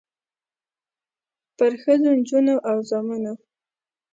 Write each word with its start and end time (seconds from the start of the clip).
پرښخو، 1.57 1.93
نجونو 2.17 2.55
او 2.69 2.77
زامنو 2.89 3.33